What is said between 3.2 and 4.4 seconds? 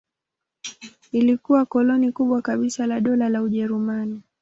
la Ujerumani.